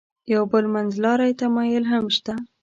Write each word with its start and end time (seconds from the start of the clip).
یو 0.33 0.43
بل 0.51 0.65
منځلاری 0.75 1.31
تمایل 1.41 1.83
هم 1.91 2.05
شته. 2.17 2.33